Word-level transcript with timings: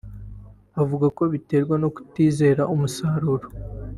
Bavuga 0.75 1.07
ko 1.17 1.23
biterwa 1.33 1.75
no 1.83 1.89
kutizera 1.95 2.61
umusaruro 2.73 3.47